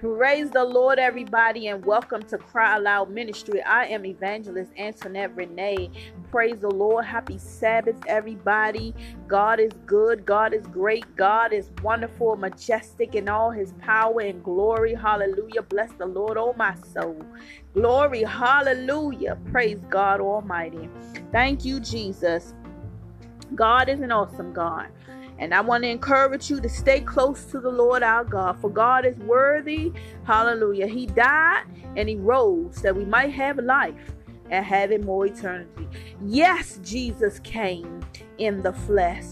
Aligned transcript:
Praise 0.00 0.52
the 0.52 0.62
Lord, 0.64 1.00
everybody, 1.00 1.66
and 1.66 1.84
welcome 1.84 2.22
to 2.26 2.38
Cry 2.38 2.76
Aloud 2.76 3.10
Ministry. 3.10 3.60
I 3.62 3.86
am 3.86 4.06
Evangelist 4.06 4.70
Antoinette 4.78 5.34
Renee. 5.34 5.90
Praise 6.30 6.60
the 6.60 6.70
Lord. 6.70 7.04
Happy 7.04 7.36
Sabbath, 7.38 7.96
everybody. 8.06 8.94
God 9.26 9.58
is 9.58 9.72
good. 9.86 10.24
God 10.24 10.54
is 10.54 10.66
great. 10.68 11.16
God 11.16 11.52
is 11.52 11.72
wonderful, 11.82 12.36
majestic 12.36 13.16
in 13.16 13.28
all 13.28 13.50
his 13.50 13.72
power 13.80 14.20
and 14.20 14.44
glory. 14.44 14.94
Hallelujah. 14.94 15.62
Bless 15.62 15.90
the 15.94 16.06
Lord, 16.06 16.38
oh 16.38 16.54
my 16.56 16.76
soul. 16.76 17.20
Glory. 17.74 18.22
Hallelujah. 18.22 19.36
Praise 19.50 19.80
God 19.90 20.20
Almighty. 20.20 20.88
Thank 21.32 21.64
you, 21.64 21.80
Jesus. 21.80 22.54
God 23.54 23.88
is 23.88 24.00
an 24.00 24.12
awesome 24.12 24.52
God. 24.52 24.90
And 25.38 25.54
I 25.54 25.60
want 25.60 25.84
to 25.84 25.88
encourage 25.88 26.50
you 26.50 26.60
to 26.60 26.68
stay 26.68 27.00
close 27.00 27.44
to 27.46 27.60
the 27.60 27.70
Lord 27.70 28.02
our 28.02 28.24
God, 28.24 28.60
for 28.60 28.70
God 28.70 29.06
is 29.06 29.16
worthy. 29.18 29.92
Hallelujah. 30.24 30.88
He 30.88 31.06
died 31.06 31.64
and 31.96 32.08
he 32.08 32.16
rose 32.16 32.76
that 32.82 32.94
we 32.94 33.04
might 33.04 33.32
have 33.32 33.58
life 33.58 33.94
and 34.50 34.64
have 34.64 34.90
it 34.90 35.04
more 35.04 35.26
eternity. 35.26 35.86
Yes, 36.24 36.80
Jesus 36.82 37.38
came 37.40 38.00
in 38.38 38.62
the 38.62 38.72
flesh. 38.72 39.24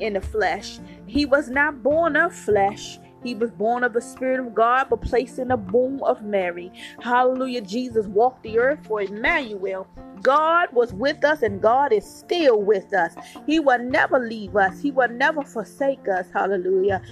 In 0.00 0.14
the 0.14 0.20
flesh. 0.20 0.78
He 1.06 1.26
was 1.26 1.48
not 1.48 1.82
born 1.82 2.16
of 2.16 2.34
flesh. 2.34 2.98
He 3.22 3.34
was 3.34 3.50
born 3.50 3.84
of 3.84 3.92
the 3.92 4.00
Spirit 4.00 4.40
of 4.40 4.54
God, 4.54 4.88
but 4.90 5.00
placed 5.00 5.38
in 5.38 5.48
the 5.48 5.56
womb 5.56 6.02
of 6.02 6.22
Mary. 6.22 6.72
Hallelujah. 7.00 7.62
Jesus 7.62 8.06
walked 8.06 8.42
the 8.42 8.58
earth 8.58 8.86
for 8.86 9.00
Emmanuel. 9.02 9.86
God 10.22 10.68
was 10.72 10.92
with 10.92 11.24
us 11.24 11.42
and 11.42 11.60
God 11.60 11.92
is 11.92 12.04
still 12.04 12.62
with 12.62 12.94
us. 12.94 13.14
He 13.46 13.60
will 13.60 13.78
never 13.78 14.18
leave 14.18 14.56
us, 14.56 14.80
He 14.80 14.90
will 14.90 15.08
never 15.08 15.42
forsake 15.42 16.08
us. 16.08 16.28
Hallelujah. 16.32 17.02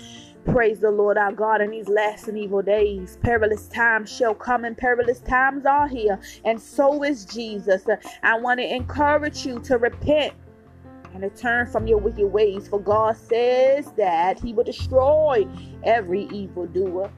Praise 0.46 0.80
the 0.80 0.90
Lord 0.90 1.18
our 1.18 1.32
God 1.32 1.60
in 1.60 1.70
these 1.70 1.88
last 1.88 2.26
and 2.26 2.38
evil 2.38 2.62
days. 2.62 3.18
Perilous 3.22 3.68
times 3.68 4.10
shall 4.10 4.34
come, 4.34 4.64
and 4.64 4.76
perilous 4.76 5.20
times 5.20 5.66
are 5.66 5.86
here, 5.86 6.18
and 6.44 6.60
so 6.60 7.04
is 7.04 7.24
Jesus. 7.26 7.84
I 8.22 8.38
want 8.38 8.58
to 8.58 8.74
encourage 8.74 9.44
you 9.44 9.60
to 9.60 9.76
repent 9.76 10.32
and 11.14 11.22
to 11.22 11.30
turn 11.30 11.66
from 11.66 11.86
your 11.86 11.98
wicked 11.98 12.26
ways, 12.26 12.68
for 12.68 12.80
God 12.80 13.16
says 13.16 13.92
that 13.96 14.40
He 14.40 14.52
will 14.52 14.64
destroy 14.64 15.46
every 15.84 16.24
evildoer 16.32 17.10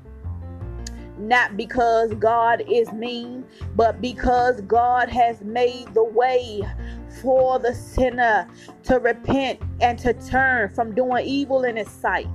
not 1.18 1.56
because 1.56 2.12
God 2.14 2.62
is 2.68 2.92
mean, 2.92 3.44
but 3.76 4.00
because 4.00 4.60
God 4.62 5.08
has 5.08 5.40
made 5.42 5.92
the 5.94 6.04
way 6.04 6.62
for 7.20 7.58
the 7.58 7.74
sinner 7.74 8.48
to 8.84 8.98
repent 8.98 9.60
and 9.80 9.98
to 10.00 10.14
turn 10.14 10.70
from 10.70 10.94
doing 10.94 11.24
evil 11.24 11.64
in 11.64 11.76
his 11.76 11.88
sight, 11.88 12.26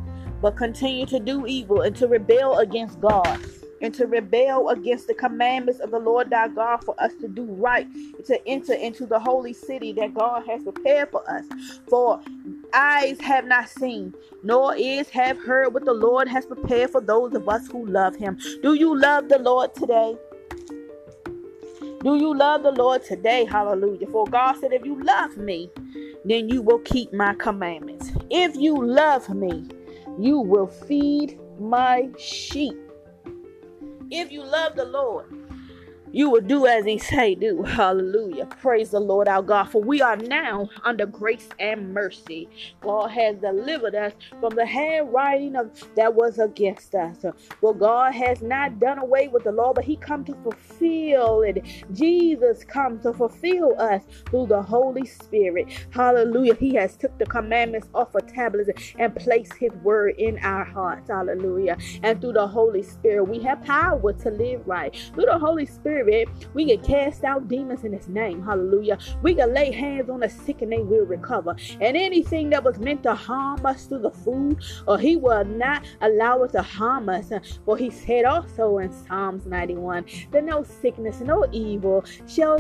but 0.42 0.55
continue 0.55 1.05
to 1.08 1.19
do 1.19 1.45
evil 1.45 1.81
and 1.81 1.95
to 1.97 2.08
rebel 2.08 2.59
against 2.59 3.02
God 3.02 3.39
and 3.81 3.94
to 3.94 4.08
rebel 4.08 4.70
against 4.70 5.08
the 5.08 5.14
commandments 5.14 5.80
of 5.80 5.92
the 5.92 6.00
Lord 6.00 6.30
thy 6.30 6.47
God 6.47 6.83
for 6.83 6.95
us 7.00 7.14
to 7.22 7.28
do 7.28 7.44
right, 7.44 7.88
to 8.25 8.47
enter 8.47 8.73
into 8.73 9.06
the 9.06 9.20
holy 9.20 9.53
city 9.53 9.94
that 9.94 10.14
God 10.14 10.45
has 10.47 10.64
prepared 10.64 11.11
for 11.11 11.30
us. 11.30 11.45
For 11.89 12.22
eyes 12.73 13.20
have 13.22 13.45
not 13.45 13.70
seen, 13.70 14.14
nor 14.44 14.75
ears 14.75 15.09
have 15.09 15.38
heard 15.38 15.73
what 15.73 15.86
the 15.86 15.94
Lord 15.94 16.28
has 16.28 16.45
prepared 16.45 16.92
for 16.92 17.02
those 17.02 17.33
of 17.33 17.48
us 17.48 17.67
who 17.67 17.86
love 17.86 18.16
him. 18.16 18.38
Do 18.61 18.73
you 18.73 18.98
love 18.98 19.30
the 19.30 19.39
Lord 19.39 19.73
today? 19.75 20.17
Do 22.03 22.16
you 22.16 22.36
love 22.36 22.64
the 22.64 22.72
Lord 22.72 23.03
today? 23.03 23.45
Hallelujah. 23.45 24.08
For 24.08 24.25
God 24.25 24.58
said, 24.59 24.72
If 24.72 24.86
you 24.86 25.02
love 25.03 25.36
me, 25.38 25.72
then 26.25 26.48
you 26.48 26.61
will 26.61 26.80
keep 26.80 27.11
my 27.11 27.33
commandments. 27.33 28.11
If 28.30 28.55
you 28.55 28.75
love 28.75 29.30
me, 29.30 29.67
you 30.20 30.39
will 30.39 30.67
feed 30.67 31.39
my 31.59 32.09
sheep. 32.20 32.78
If 34.09 34.31
you 34.31 34.44
love 34.44 34.75
the 34.75 34.86
Lord, 34.86 35.25
you 36.12 36.30
will 36.30 36.42
do 36.42 36.66
as 36.68 36.86
he 36.86 36.98
say 36.98 37.36
do. 37.36 37.64
Hallelujah. 37.68 38.48
Praise 38.48 38.92
the 38.92 39.00
Lord 39.00 39.28
our 39.28 39.44
God. 39.44 39.66
For 39.66 39.82
we 39.82 40.02
are 40.02 40.18
now 40.18 40.70
under 40.86 41.06
grace 41.06 41.50
and 41.60 41.94
mercy. 41.94 42.50
God 42.82 43.10
has 43.10 43.38
delivered 43.38 43.95
us 43.95 44.14
from 44.40 44.56
the 44.56 44.66
handwriting 44.66 45.56
of 45.56 45.72
that 45.95 46.16
was 46.16 46.40
against 46.40 46.95
us. 46.95 47.26
For 47.62 47.76
God 47.76 48.14
has 48.16 48.42
not 48.42 48.80
done 48.80 49.00
away 49.00 49.28
with 49.28 49.44
the 49.44 49.52
law, 49.52 49.73
but 49.73 49.86
he 49.86 49.98
come 49.98 50.23
to 50.26 50.36
fulfill 50.44 51.42
it. 51.42 51.64
Jesus 51.92 52.64
come 52.64 53.00
to 53.02 53.14
fulfill 53.14 53.76
us 53.80 54.04
through 54.30 54.48
the 54.48 54.62
Holy 54.62 55.06
Spirit. 55.06 55.88
Hallelujah. 55.92 56.56
He 56.56 56.76
has 56.76 56.95
took 56.98 57.18
the 57.18 57.26
commandments 57.26 57.89
off 57.94 58.16
of 58.16 58.28
tablets 58.28 58.70
and 59.00 59.16
placed 59.16 59.54
his 59.56 59.72
word 59.84 60.16
in 60.18 60.38
our 60.39 60.64
hearts. 60.66 61.10
Hallelujah. 61.10 61.78
And 62.04 62.22
through 62.22 62.34
the 62.34 62.48
Holy 62.48 62.84
Spirit, 62.84 63.26
we 63.26 63.39
have 63.44 63.64
power 63.64 64.14
to 64.14 64.30
live 64.32 64.68
right. 64.68 64.95
Through 65.14 65.26
the 65.26 65.39
Holy 65.39 65.66
Spirit, 65.66 65.96
Spirit, 65.97 66.30
we 66.53 66.65
can 66.67 66.85
cast 66.85 67.23
out 67.23 67.47
demons 67.47 67.83
in 67.83 67.91
His 67.91 68.08
name. 68.08 68.43
Hallelujah. 68.43 68.99
We 69.23 69.33
can 69.33 69.52
lay 69.52 69.71
hands 69.71 70.11
on 70.11 70.19
the 70.19 70.30
sick 70.30 70.61
and 70.61 70.71
they 70.71 70.77
will 70.77 71.05
recover. 71.05 71.55
And 71.81 71.97
anything 71.97 72.52
that 72.52 72.63
was 72.63 72.77
meant 72.77 73.02
to 73.03 73.15
harm 73.15 73.65
us 73.65 73.85
through 73.87 74.03
the 74.03 74.11
food, 74.11 74.63
or 74.87 74.99
He 74.99 75.15
will 75.15 75.43
not 75.43 75.83
allow 76.02 76.43
it 76.43 76.52
to 76.52 76.61
harm 76.61 77.09
us. 77.09 77.31
For 77.65 77.77
He 77.77 77.89
said 77.89 78.25
also 78.25 78.77
in 78.77 78.91
Psalms 78.91 79.47
91 79.47 80.05
that 80.31 80.43
no 80.43 80.63
sickness, 80.63 81.19
no 81.19 81.47
evil 81.52 82.05
shall 82.27 82.59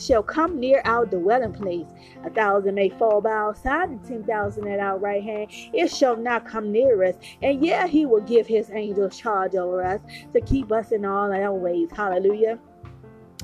shall 0.00 0.22
come 0.22 0.58
near 0.58 0.80
our 0.84 1.04
dwelling 1.04 1.52
place. 1.52 1.86
A 2.24 2.30
thousand 2.30 2.74
may 2.74 2.88
fall 2.88 3.20
by 3.20 3.30
our 3.30 3.54
side 3.54 3.90
and 3.90 4.04
ten 4.04 4.24
thousand 4.24 4.66
at 4.66 4.80
our 4.80 4.98
right 4.98 5.22
hand. 5.22 5.48
It 5.50 5.88
shall 5.88 6.16
not 6.16 6.46
come 6.46 6.72
near 6.72 7.04
us. 7.04 7.16
And 7.42 7.64
yeah, 7.64 7.86
He 7.86 8.06
will 8.06 8.22
give 8.22 8.46
His 8.46 8.70
angels 8.70 9.18
charge 9.18 9.54
over 9.54 9.84
us 9.84 10.00
to 10.32 10.40
keep 10.40 10.72
us 10.72 10.90
in 10.92 11.04
all 11.04 11.32
our 11.32 11.52
ways. 11.52 11.90
Hallelujah. 11.94 12.45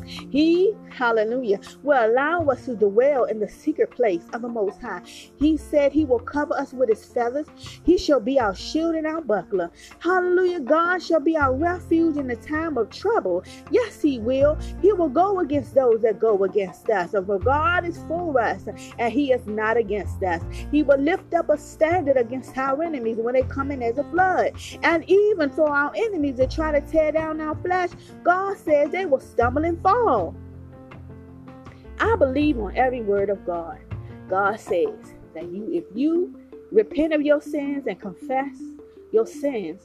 He, 0.06 0.72
hallelujah, 0.90 1.60
will 1.82 2.06
allow 2.06 2.44
us 2.46 2.64
to 2.66 2.76
dwell 2.76 3.24
in 3.24 3.40
the 3.40 3.48
secret 3.48 3.90
place 3.90 4.24
of 4.32 4.42
the 4.42 4.48
Most 4.48 4.80
High. 4.80 5.02
He 5.36 5.56
said 5.56 5.92
He 5.92 6.04
will 6.04 6.18
cover 6.18 6.54
us 6.54 6.72
with 6.72 6.88
His 6.88 7.04
feathers. 7.04 7.46
He 7.84 7.98
shall 7.98 8.20
be 8.20 8.38
our 8.38 8.54
shield 8.54 8.94
and 8.94 9.06
our 9.06 9.20
buckler. 9.20 9.70
Hallelujah. 9.98 10.60
God 10.60 11.02
shall 11.02 11.20
be 11.20 11.36
our 11.36 11.54
refuge 11.54 12.16
in 12.16 12.26
the 12.26 12.36
time 12.36 12.78
of 12.78 12.90
trouble. 12.90 13.44
Yes, 13.70 14.00
He 14.00 14.18
will. 14.18 14.58
He 14.80 14.92
will 14.92 15.08
go 15.08 15.40
against 15.40 15.74
those 15.74 16.00
that 16.02 16.18
go 16.18 16.44
against 16.44 16.88
us. 16.90 17.10
For 17.12 17.38
God 17.38 17.84
is 17.84 17.98
for 18.08 18.40
us 18.40 18.66
and 18.98 19.12
He 19.12 19.32
is 19.32 19.46
not 19.46 19.76
against 19.76 20.22
us. 20.22 20.42
He 20.70 20.82
will 20.82 20.98
lift 20.98 21.34
up 21.34 21.50
a 21.50 21.58
standard 21.58 22.16
against 22.16 22.56
our 22.56 22.82
enemies 22.82 23.18
when 23.18 23.34
they 23.34 23.42
come 23.42 23.70
in 23.70 23.82
as 23.82 23.98
a 23.98 24.04
flood. 24.04 24.52
And 24.82 25.04
even 25.08 25.50
for 25.50 25.70
our 25.70 25.92
enemies 25.94 26.36
that 26.36 26.50
try 26.50 26.72
to 26.72 26.80
tear 26.80 27.12
down 27.12 27.40
our 27.40 27.56
flesh, 27.56 27.90
God 28.22 28.56
says 28.58 28.90
they 28.90 29.06
will 29.06 29.20
stumble 29.20 29.64
and 29.64 29.80
fall 29.82 29.91
all. 29.92 30.34
I 32.00 32.16
believe 32.16 32.58
on 32.58 32.76
every 32.76 33.02
word 33.02 33.30
of 33.30 33.44
God. 33.46 33.78
God 34.28 34.58
says 34.58 35.14
that 35.34 35.44
you, 35.52 35.68
if 35.72 35.84
you 35.94 36.38
repent 36.70 37.12
of 37.12 37.22
your 37.22 37.40
sins 37.40 37.86
and 37.86 38.00
confess 38.00 38.56
your 39.12 39.26
sins, 39.26 39.82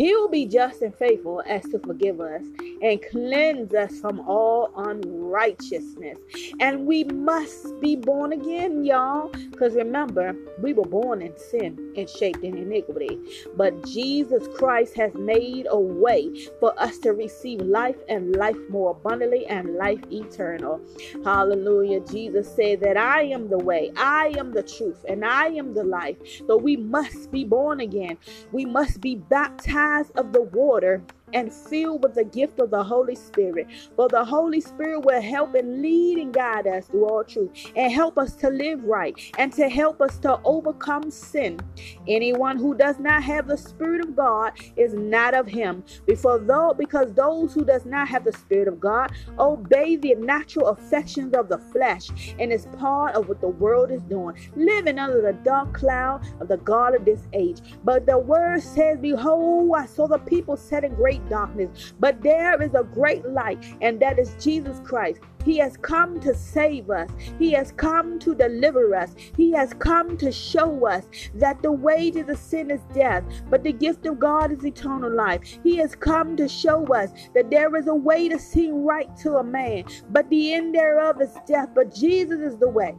he 0.00 0.16
will 0.16 0.30
be 0.30 0.46
just 0.46 0.80
and 0.80 0.94
faithful 0.94 1.42
as 1.46 1.62
to 1.64 1.78
forgive 1.78 2.22
us 2.22 2.42
and 2.80 3.04
cleanse 3.10 3.74
us 3.74 4.00
from 4.00 4.20
all 4.20 4.72
unrighteousness. 4.74 6.16
And 6.58 6.86
we 6.86 7.04
must 7.04 7.78
be 7.82 7.96
born 7.96 8.32
again, 8.32 8.82
y'all. 8.82 9.28
Because 9.50 9.74
remember, 9.74 10.34
we 10.62 10.72
were 10.72 10.86
born 10.86 11.20
in 11.20 11.36
sin 11.36 11.92
and 11.98 12.08
shaped 12.08 12.42
in 12.42 12.56
iniquity. 12.56 13.18
But 13.58 13.84
Jesus 13.88 14.48
Christ 14.56 14.96
has 14.96 15.12
made 15.12 15.66
a 15.68 15.78
way 15.78 16.48
for 16.60 16.72
us 16.80 16.96
to 17.00 17.12
receive 17.12 17.60
life 17.60 17.98
and 18.08 18.34
life 18.36 18.56
more 18.70 18.92
abundantly 18.92 19.44
and 19.48 19.74
life 19.74 20.00
eternal. 20.10 20.80
Hallelujah. 21.26 22.00
Jesus 22.10 22.50
said 22.56 22.80
that 22.80 22.96
I 22.96 23.24
am 23.24 23.50
the 23.50 23.58
way, 23.58 23.92
I 23.98 24.32
am 24.38 24.54
the 24.54 24.62
truth, 24.62 25.04
and 25.06 25.26
I 25.26 25.48
am 25.48 25.74
the 25.74 25.84
life. 25.84 26.16
So 26.46 26.56
we 26.56 26.78
must 26.78 27.30
be 27.30 27.44
born 27.44 27.80
again. 27.80 28.16
We 28.50 28.64
must 28.64 29.02
be 29.02 29.16
baptized 29.16 29.89
of 30.14 30.32
the 30.32 30.42
water 30.42 31.02
and 31.34 31.52
filled 31.52 32.02
with 32.02 32.14
the 32.14 32.24
gift 32.24 32.58
of 32.60 32.70
the 32.70 32.82
Holy 32.82 33.16
Spirit. 33.16 33.68
For 33.96 34.08
the 34.08 34.24
Holy 34.24 34.60
Spirit 34.60 35.00
will 35.04 35.22
help 35.22 35.54
and 35.54 35.82
lead 35.82 36.18
and 36.18 36.32
guide 36.32 36.66
us 36.66 36.86
through 36.86 37.06
all 37.08 37.24
truth 37.24 37.50
and 37.76 37.92
help 37.92 38.18
us 38.18 38.34
to 38.36 38.50
live 38.50 38.84
right 38.84 39.14
and 39.38 39.52
to 39.54 39.68
help 39.68 40.00
us 40.00 40.18
to 40.18 40.40
overcome 40.44 41.10
sin. 41.10 41.60
Anyone 42.08 42.58
who 42.58 42.74
does 42.74 42.98
not 42.98 43.22
have 43.24 43.46
the 43.48 43.56
Spirit 43.56 44.02
of 44.02 44.16
God 44.16 44.52
is 44.76 44.94
not 44.94 45.34
of 45.34 45.46
him. 45.46 45.84
Before 46.06 46.38
though 46.38 46.74
because 46.76 47.12
those 47.14 47.54
who 47.54 47.64
does 47.64 47.84
not 47.86 48.08
have 48.08 48.24
the 48.24 48.32
Spirit 48.32 48.68
of 48.68 48.80
God 48.80 49.12
obey 49.38 49.96
the 49.96 50.14
natural 50.16 50.68
affections 50.68 51.34
of 51.34 51.48
the 51.48 51.58
flesh 51.58 52.08
and 52.38 52.52
is 52.52 52.66
part 52.78 53.14
of 53.14 53.28
what 53.28 53.40
the 53.40 53.48
world 53.48 53.90
is 53.90 54.02
doing, 54.02 54.36
living 54.56 54.98
under 54.98 55.22
the 55.22 55.34
dark 55.44 55.74
cloud 55.74 56.24
of 56.40 56.48
the 56.48 56.56
God 56.58 56.94
of 56.94 57.04
this 57.04 57.28
age. 57.32 57.58
But 57.84 58.06
the 58.06 58.18
word 58.18 58.62
says, 58.62 58.98
Behold, 59.00 59.72
I 59.76 59.86
saw 59.86 60.06
the 60.06 60.18
people 60.18 60.56
set 60.56 60.84
in 60.84 60.94
great 60.94 61.19
complete 61.20 61.30
darkness. 61.30 61.92
But 61.98 62.22
there 62.22 62.60
is 62.62 62.74
a 62.74 62.82
great 62.82 63.26
light, 63.26 63.64
and 63.80 64.00
that 64.00 64.18
is 64.18 64.34
Jesus 64.40 64.80
Christ. 64.84 65.20
He 65.44 65.56
has 65.58 65.76
come 65.78 66.20
to 66.20 66.34
save 66.34 66.90
us. 66.90 67.08
He 67.38 67.52
has 67.52 67.72
come 67.72 68.18
to 68.18 68.34
deliver 68.34 68.94
us. 68.94 69.14
He 69.36 69.52
has 69.52 69.72
come 69.72 70.18
to 70.18 70.30
show 70.30 70.86
us 70.86 71.06
that 71.34 71.62
the 71.62 71.72
wages 71.72 72.28
of 72.28 72.38
sin 72.38 72.70
is 72.70 72.80
death, 72.92 73.24
but 73.48 73.64
the 73.64 73.72
gift 73.72 74.04
of 74.06 74.18
God 74.18 74.52
is 74.52 74.64
eternal 74.64 75.14
life. 75.14 75.42
He 75.62 75.76
has 75.76 75.94
come 75.94 76.36
to 76.36 76.46
show 76.46 76.84
us 76.94 77.10
that 77.34 77.50
there 77.50 77.74
is 77.76 77.86
a 77.86 77.94
way 77.94 78.28
to 78.28 78.38
seem 78.38 78.84
right 78.84 79.14
to 79.18 79.36
a 79.36 79.44
man, 79.44 79.84
but 80.10 80.28
the 80.28 80.52
end 80.52 80.74
thereof 80.74 81.22
is 81.22 81.34
death. 81.46 81.70
But 81.74 81.94
Jesus 81.94 82.40
is 82.40 82.58
the 82.58 82.68
way. 82.68 82.94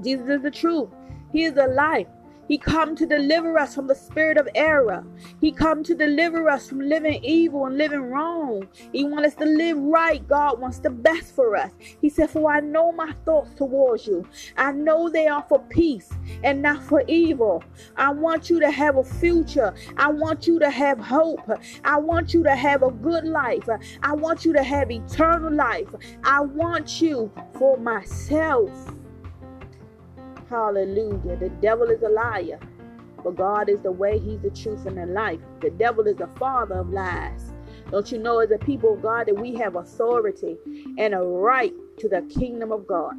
Jesus 0.00 0.28
is 0.28 0.42
the 0.42 0.50
truth. 0.50 0.90
He 1.32 1.44
is 1.44 1.54
the 1.54 1.66
life. 1.66 2.06
He 2.52 2.58
come 2.58 2.94
to 2.96 3.06
deliver 3.06 3.58
us 3.58 3.74
from 3.74 3.86
the 3.86 3.94
spirit 3.94 4.36
of 4.36 4.46
error. 4.54 5.06
He 5.40 5.52
come 5.52 5.82
to 5.84 5.94
deliver 5.94 6.50
us 6.50 6.68
from 6.68 6.80
living 6.80 7.24
evil 7.24 7.64
and 7.64 7.78
living 7.78 8.10
wrong. 8.10 8.68
He 8.92 9.04
wants 9.04 9.28
us 9.28 9.34
to 9.36 9.46
live 9.46 9.78
right. 9.78 10.28
God 10.28 10.60
wants 10.60 10.78
the 10.78 10.90
best 10.90 11.34
for 11.34 11.56
us. 11.56 11.72
He 12.02 12.10
said, 12.10 12.28
For 12.28 12.52
I 12.52 12.60
know 12.60 12.92
my 12.92 13.14
thoughts 13.24 13.54
towards 13.54 14.06
you. 14.06 14.28
I 14.58 14.70
know 14.72 15.08
they 15.08 15.28
are 15.28 15.46
for 15.48 15.60
peace 15.70 16.10
and 16.44 16.60
not 16.60 16.82
for 16.82 17.02
evil. 17.08 17.64
I 17.96 18.10
want 18.10 18.50
you 18.50 18.60
to 18.60 18.70
have 18.70 18.98
a 18.98 19.04
future. 19.04 19.72
I 19.96 20.10
want 20.10 20.46
you 20.46 20.58
to 20.58 20.68
have 20.68 20.98
hope. 20.98 21.50
I 21.84 21.96
want 21.96 22.34
you 22.34 22.42
to 22.42 22.54
have 22.54 22.82
a 22.82 22.90
good 22.90 23.24
life. 23.24 23.66
I 24.02 24.12
want 24.12 24.44
you 24.44 24.52
to 24.52 24.62
have 24.62 24.90
eternal 24.90 25.54
life. 25.54 25.88
I 26.22 26.42
want 26.42 27.00
you 27.00 27.32
for 27.54 27.78
myself. 27.78 28.70
Hallelujah. 30.52 31.38
The 31.38 31.48
devil 31.62 31.88
is 31.88 32.02
a 32.02 32.10
liar, 32.10 32.60
but 33.24 33.36
God 33.36 33.70
is 33.70 33.80
the 33.80 33.90
way, 33.90 34.18
He's 34.18 34.42
the 34.42 34.50
truth, 34.50 34.84
and 34.84 34.98
the 34.98 35.06
life. 35.06 35.40
The 35.62 35.70
devil 35.70 36.06
is 36.06 36.16
the 36.16 36.26
father 36.26 36.74
of 36.74 36.90
lies. 36.90 37.54
Don't 37.90 38.12
you 38.12 38.18
know, 38.18 38.38
as 38.40 38.50
a 38.50 38.58
people 38.58 38.92
of 38.92 39.00
God, 39.00 39.28
that 39.28 39.34
we 39.34 39.54
have 39.54 39.76
authority 39.76 40.58
and 40.98 41.14
a 41.14 41.20
right 41.22 41.72
to 42.00 42.06
the 42.06 42.20
kingdom 42.38 42.70
of 42.70 42.86
God? 42.86 43.14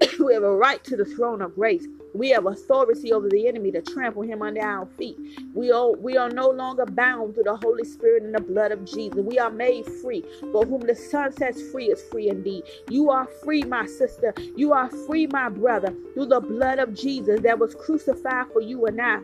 we 0.20 0.34
have 0.34 0.42
a 0.42 0.54
right 0.54 0.82
to 0.84 0.96
the 0.96 1.04
throne 1.04 1.42
of 1.42 1.54
grace. 1.54 1.86
We 2.14 2.30
have 2.30 2.46
authority 2.46 3.12
over 3.12 3.28
the 3.28 3.46
enemy 3.48 3.70
to 3.72 3.82
trample 3.82 4.22
him 4.22 4.42
under 4.42 4.62
our 4.62 4.86
feet. 4.98 5.16
We 5.54 5.70
are, 5.70 5.92
we 5.92 6.16
are 6.16 6.30
no 6.30 6.50
longer 6.50 6.86
bound 6.86 7.34
to 7.34 7.42
the 7.42 7.56
Holy 7.56 7.84
Spirit 7.84 8.22
and 8.22 8.34
the 8.34 8.40
blood 8.40 8.72
of 8.72 8.84
Jesus. 8.84 9.18
We 9.18 9.38
are 9.38 9.50
made 9.50 9.86
free. 10.02 10.24
For 10.52 10.64
whom 10.64 10.80
the 10.80 10.94
Son 10.94 11.32
sets 11.32 11.60
free 11.70 11.86
is 11.86 12.02
free 12.10 12.28
indeed. 12.28 12.64
You 12.88 13.10
are 13.10 13.28
free, 13.44 13.62
my 13.62 13.86
sister. 13.86 14.34
You 14.56 14.72
are 14.72 14.90
free, 15.06 15.26
my 15.26 15.48
brother, 15.48 15.94
through 16.14 16.26
the 16.26 16.40
blood 16.40 16.78
of 16.78 16.94
Jesus 16.94 17.40
that 17.42 17.58
was 17.58 17.74
crucified 17.74 18.46
for 18.52 18.60
you 18.60 18.86
and 18.86 19.00
I 19.00 19.20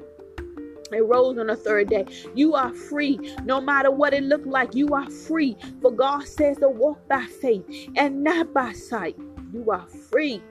it 0.93 1.05
rose 1.05 1.39
on 1.39 1.49
the 1.49 1.57
third 1.57 1.89
day. 1.89 2.07
You 2.35 2.55
are 2.55 2.73
free, 2.73 3.19
no 3.45 3.61
matter 3.61 3.91
what 3.91 4.15
it 4.15 4.23
looked 4.23 4.47
like. 4.47 4.75
You 4.75 4.89
are 4.89 5.11
free, 5.11 5.57
for 5.81 5.91
God 5.91 6.27
says 6.27 6.59
to 6.59 6.69
walk 6.69 7.09
by 7.09 7.25
faith 7.25 7.65
and 7.97 8.23
not 8.23 8.53
by 8.53 8.73
sight. 8.73 9.17
You 9.53 9.71
are 9.71 9.87
free. 10.11 10.43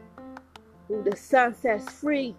The 1.01 1.15
Son 1.17 1.55
sets 1.55 1.91
free, 1.91 2.35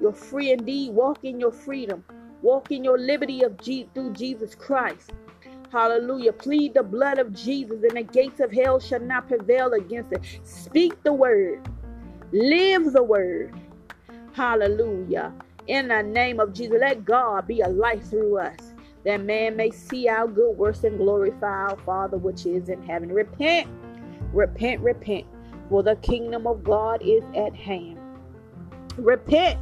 you're 0.00 0.12
free 0.12 0.52
indeed. 0.52 0.92
Walk 0.92 1.24
in 1.24 1.40
your 1.40 1.52
freedom. 1.52 2.04
Walk 2.42 2.70
in 2.70 2.84
your 2.84 2.98
liberty 2.98 3.42
of 3.42 3.58
G- 3.60 3.88
through 3.94 4.12
Jesus 4.12 4.54
Christ. 4.54 5.10
Hallelujah. 5.72 6.32
Plead 6.32 6.74
the 6.74 6.82
blood 6.82 7.18
of 7.18 7.32
Jesus, 7.32 7.82
and 7.82 7.96
the 7.96 8.02
gates 8.02 8.40
of 8.40 8.52
hell 8.52 8.78
shall 8.78 9.00
not 9.00 9.26
prevail 9.26 9.72
against 9.72 10.12
it. 10.12 10.40
Speak 10.44 11.02
the 11.02 11.12
word. 11.12 11.66
Live 12.32 12.92
the 12.92 13.02
word. 13.02 13.58
Hallelujah. 14.32 15.32
In 15.66 15.88
the 15.88 16.02
name 16.02 16.38
of 16.38 16.52
Jesus, 16.52 16.76
let 16.80 17.04
God 17.04 17.46
be 17.46 17.60
a 17.62 17.68
light 17.68 18.04
through 18.04 18.38
us, 18.38 18.74
that 19.04 19.22
man 19.22 19.56
may 19.56 19.70
see 19.70 20.08
our 20.08 20.28
good 20.28 20.52
works 20.56 20.84
and 20.84 20.98
glorify 20.98 21.70
our 21.70 21.76
Father 21.78 22.18
which 22.18 22.46
is 22.46 22.68
in 22.68 22.82
heaven. 22.82 23.10
Repent, 23.10 23.68
repent, 24.32 24.80
repent 24.82 25.26
for 25.68 25.82
the 25.82 25.96
kingdom 25.96 26.46
of 26.46 26.64
God 26.64 27.02
is 27.02 27.24
at 27.34 27.54
hand. 27.54 27.98
Repent 28.96 29.58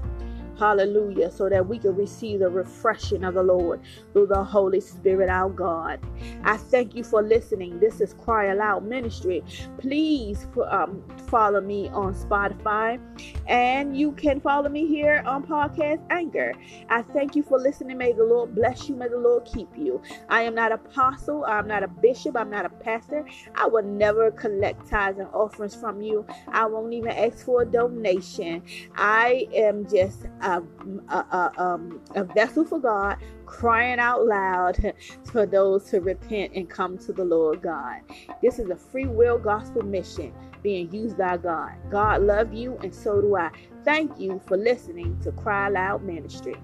Hallelujah. 0.59 1.31
So 1.31 1.49
that 1.49 1.67
we 1.67 1.79
can 1.79 1.97
receive 1.97 2.41
the 2.41 2.49
refreshing 2.49 3.25
of 3.25 3.35
the 3.35 3.43
Lord 3.43 3.81
through 4.13 4.27
the 4.27 4.43
Holy 4.43 4.81
Spirit, 4.81 5.29
our 5.29 5.51
God. 5.51 6.01
I 6.45 6.57
thank 6.57 6.95
you 6.95 7.05
for 7.05 7.23
listening. 7.23 7.81
This 7.81 8.01
is 8.01 8.15
Cry 8.15 8.47
Aloud 8.47 8.85
Ministry. 8.85 9.43
Please 9.79 10.47
um, 10.71 11.03
follow 11.29 11.61
me 11.61 11.89
on 11.89 12.15
Spotify 12.15 13.01
and 13.47 13.97
you 13.97 14.13
can 14.13 14.41
follow 14.41 14.69
me 14.69 14.87
here 14.87 15.23
on 15.27 15.45
Podcast 15.45 16.01
Anchor. 16.11 16.55
I 16.89 17.03
thank 17.03 17.37
you 17.37 17.43
for 17.43 17.59
listening. 17.59 17.99
May 17.99 18.13
the 18.13 18.25
Lord 18.25 18.55
bless 18.55 18.89
you. 18.89 18.97
May 18.97 19.09
the 19.09 19.19
Lord 19.19 19.45
keep 19.45 19.69
you. 19.77 20.01
I 20.29 20.43
am 20.43 20.55
not 20.55 20.73
an 20.73 20.79
apostle. 20.79 21.45
I'm 21.45 21.69
not 21.69 21.83
a 21.83 21.89
bishop. 21.89 22.37
I'm 22.37 22.51
not 22.51 22.65
a 22.65 22.69
pastor. 22.69 23.25
I 23.55 23.67
will 23.67 23.83
never 23.83 24.31
collect 24.31 24.89
tithes 24.89 25.19
and 25.19 25.29
offerings 25.33 25.75
from 25.75 26.01
you. 26.03 26.27
I 26.49 26.67
won't 26.67 26.93
even 26.93 27.11
ask 27.11 27.45
for 27.45 27.63
a 27.63 27.67
donation. 27.67 28.63
I 28.97 29.49
am 29.55 29.87
just 29.89 30.27
a, 30.45 30.63
a, 31.09 31.17
a, 31.17 31.53
um, 31.59 32.01
a 32.15 32.25
vessel 32.25 32.65
for 32.65 32.79
God, 32.81 33.17
crying 33.47 33.99
out 33.99 34.27
loud 34.27 34.95
for 35.33 35.47
those 35.47 35.85
to 35.91 36.01
repent 36.01 36.53
and 36.55 36.69
come 36.69 36.99
to 36.99 37.13
the 37.13 37.25
Lord 37.25 37.63
God. 37.63 38.01
This 38.43 38.59
is 38.59 38.71
a 38.71 38.77
free 38.77 39.07
will 39.07 39.39
gospel 39.39 39.83
mission 39.83 40.33
being 40.63 40.93
used 40.93 41.19
by 41.19 41.37
God. 41.39 41.73
God 41.91 42.23
love 42.23 42.53
you, 42.53 42.79
and 42.83 42.95
so 42.95 43.21
do 43.21 43.37
I. 43.37 43.51
Thank 43.85 44.19
you 44.19 44.41
for 44.47 44.57
listening 44.57 45.19
to 45.23 45.33
Cry 45.33 45.69
Loud 45.69 46.03
Ministry. 46.05 46.57